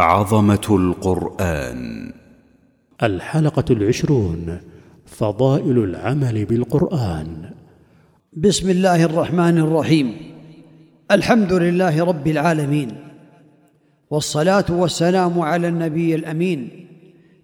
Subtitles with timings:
[0.00, 2.12] عظمة القرآن.
[3.02, 4.60] الحلقة العشرون
[5.06, 7.50] فضائل العمل بالقرآن.
[8.32, 10.16] بسم الله الرحمن الرحيم.
[11.10, 12.96] الحمد لله رب العالمين.
[14.10, 16.86] والصلاة والسلام على النبي الأمين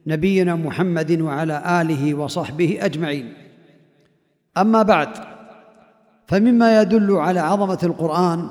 [0.07, 3.33] نبينا محمد وعلى آله وصحبه أجمعين.
[4.57, 5.09] أما بعد
[6.29, 8.49] فمما يدل على عظمة القرآن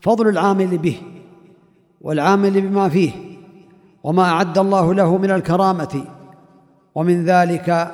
[0.00, 0.96] فضل العامل به
[2.02, 3.12] والعامل بما فيه
[4.02, 6.04] وما أعد الله له من الكرامة
[6.94, 7.92] ومن ذلك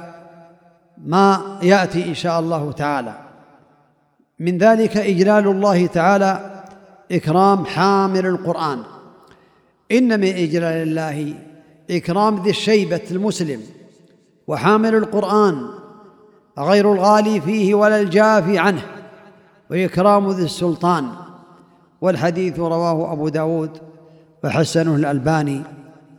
[1.04, 3.18] ما يأتي إن شاء الله تعالى.
[4.38, 6.62] من ذلك إجلال الله تعالى
[7.12, 8.82] إكرام حامل القرآن.
[9.92, 11.34] إن من إجلال الله
[11.90, 13.60] إكرام ذي الشيبة المسلم
[14.46, 15.68] وحامل القرآن
[16.58, 18.82] غير الغالي فيه ولا الجافي عنه
[19.70, 21.08] وإكرام ذي السلطان.
[22.00, 23.78] والحديث رواه أبو داود
[24.44, 25.62] وحسنه الألباني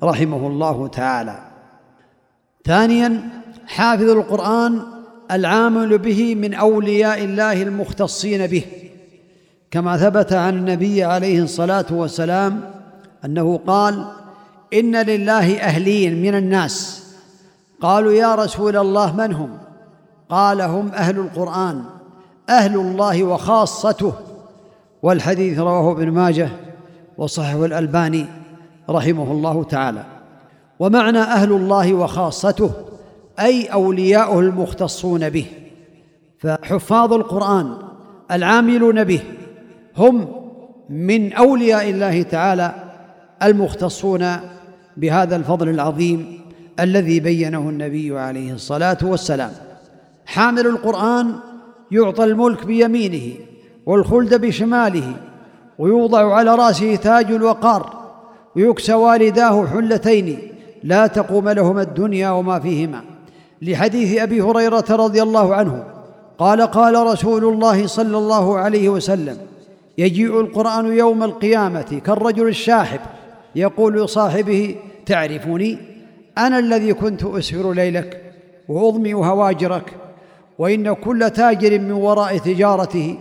[0.03, 1.39] رحمه الله تعالى.
[2.65, 3.29] ثانيا
[3.67, 4.81] حافظ القرآن
[5.31, 8.65] العامل به من أولياء الله المختصين به
[9.71, 12.61] كما ثبت عن النبي عليه الصلاة والسلام
[13.25, 14.05] أنه قال
[14.73, 17.03] إن لله أهلين من الناس
[17.81, 19.57] قالوا يا رسول الله من هم؟
[20.29, 21.83] قال هم أهل القرآن
[22.49, 24.13] أهل الله وخاصته
[25.03, 26.49] والحديث رواه ابن ماجه
[27.19, 28.25] وصححه الألباني
[28.89, 30.03] رحمه الله تعالى.
[30.79, 32.71] ومعنى أهل الله وخاصته
[33.39, 35.45] أي أولياؤه المختصون به.
[36.37, 37.77] فحفاظ القرآن
[38.31, 39.19] العاملون به
[39.97, 40.27] هم
[40.89, 42.73] من أولياء الله تعالى
[43.43, 44.25] المختصون
[44.97, 46.39] بهذا الفضل العظيم
[46.79, 49.51] الذي بينه النبي عليه الصلاة والسلام.
[50.25, 51.35] حامل القرآن
[51.91, 53.33] يعطى الملك بيمينه
[53.85, 55.13] والخلد بشماله
[55.79, 57.93] ويوضع على رأسه تاج الوقار
[58.55, 60.39] ويكسى والداه حلتين
[60.83, 63.01] لا تقوم لهما الدنيا وما فيهما.
[63.61, 65.83] لحديث أبي هريرة رضي الله عنه
[66.37, 69.37] قال قال رسول الله صلى الله عليه وسلم
[69.97, 72.99] يجيء القرآن يوم القيامة كالرجل الشاحب
[73.55, 74.75] يقول لصاحبه
[75.05, 75.77] تعرفني؟
[76.37, 78.33] أنا الذي كنت أسهر ليلك
[78.69, 79.93] وأضمئ هواجرك
[80.59, 83.17] وإن كل تاجر من وراء تجارته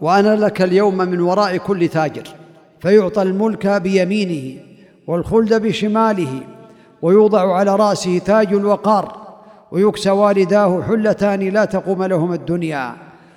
[0.00, 2.28] وأنا لك اليوم من وراء كل تاجر.
[2.80, 4.60] فيعطى الملك بيمينه
[5.06, 6.40] والخلد بشماله
[7.02, 9.16] ويوضع على رأسه تاج الوقار
[9.72, 12.92] ويكسى والداه حلتان لا تقوم لهما الدنيا.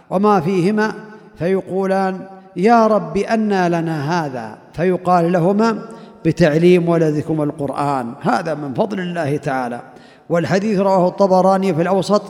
[0.10, 0.94] وما فيهما؟
[1.36, 4.58] فيقولان يا رب أنى لنا هذا.
[4.74, 5.80] فيقال لهما
[6.26, 8.14] بتعليم ولدكم القرآن.
[8.22, 9.82] هذا من فضل الله تعالى.
[10.30, 12.22] والحديث رواه الطبراني في الأوسط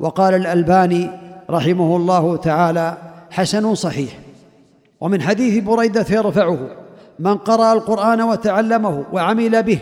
[0.00, 1.10] وقال الألباني
[1.50, 4.18] رحمه الله تعالى حسن صحيح.
[5.00, 6.58] ومن حديث بريدة يرفعه
[7.18, 9.78] من قرأ القرآن وتعلمه وعمل به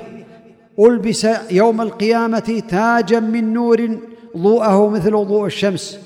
[0.81, 3.99] ألبس يوم القيامة تاجا من نور
[4.37, 5.99] ضوءه مثل ضوء الشمس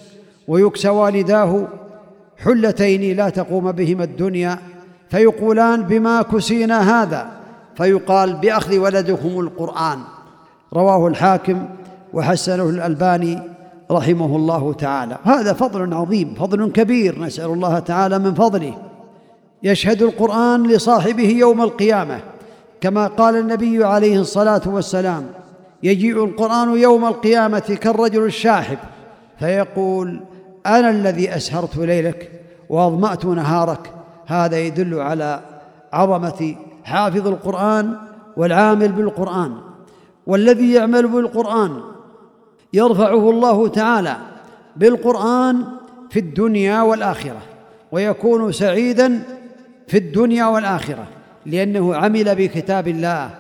[0.48, 1.68] ويكسى والداه
[2.38, 4.58] حلتين لا تقوم بهما الدنيا
[5.08, 7.30] فيقولان بما كسينا هذا
[7.76, 9.98] فيقال بأخذ ولدكم القرآن
[10.72, 11.64] رواه الحاكم
[12.12, 13.53] وحسنه الألباني
[13.90, 15.18] رحمه الله تعالى.
[15.24, 18.74] هذا فضل عظيم فضل كبير نسأل الله تعالى من فضله.
[19.62, 22.20] يشهد القرآن لصاحبه يوم القيامة
[22.80, 25.26] كما قال النبي عليه الصلاة والسلام
[25.82, 28.78] يجيء القرآن يوم القيامة كالرجل الشاحب
[29.38, 30.20] فيقول
[30.66, 32.30] أنا الذي أسهرت ليلك
[32.68, 33.90] وأظمأت نهارك.
[34.26, 35.40] هذا يدل على
[35.92, 37.96] عظمة حافظ القرآن
[38.36, 39.54] والعامل بالقرآن.
[40.26, 41.80] والذي يعمل بالقرآن
[42.74, 44.16] يرفعه الله تعالى
[44.76, 45.64] بالقرآن
[46.10, 47.42] في الدنيا والآخرة
[47.92, 49.22] ويكون سعيدا
[49.86, 51.06] في الدنيا والآخرة
[51.46, 53.30] لأنه عمل بكتاب الله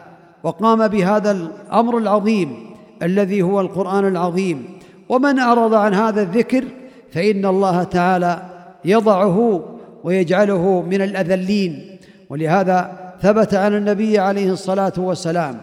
[0.42, 4.78] وقام بهذا الأمر العظيم الذي هو القرآن العظيم.
[5.08, 6.64] ومن أعرض عن هذا الذكر
[7.12, 8.42] فإن الله تعالى
[8.84, 9.64] يضعه
[10.04, 11.98] ويجعله من الأذلين.
[12.30, 15.60] ولهذا ثبت عن النبي عليه الصلاة والسلام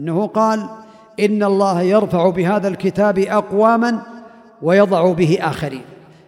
[0.00, 0.68] إنه قال
[1.20, 4.02] إن الله يرفع بهذا الكتاب أقواما
[4.62, 5.82] ويضع به آخرين.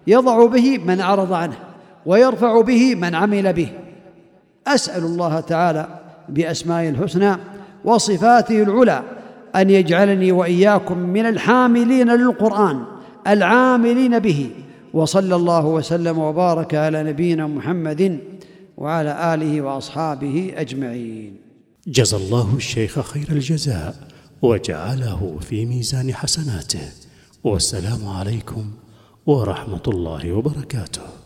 [0.06, 1.56] يضع به من أعرض عنه
[2.06, 3.68] ويرفع به من عمل به.
[4.66, 5.88] أسأل الله تعالى
[6.28, 7.36] بأسمائه الحسنى
[7.84, 9.02] وصفاته العلى
[9.56, 12.84] أن يجعلني وإياكم من الحاملين للقرآن
[13.26, 14.50] العاملين به.
[14.94, 18.18] وصلى الله وسلم وبارك على نبينا محمد
[18.76, 21.36] وعلى آله وأصحابه أجمعين.
[21.86, 23.94] جزى الله الشيخ خير الجزاء.
[24.42, 26.88] وجعله في ميزان حسناته.
[27.44, 28.70] والسلام عليكم
[29.26, 31.21] ورحمة الله وبركاته.